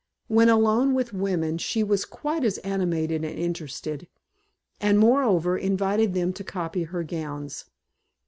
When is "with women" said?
0.95-1.59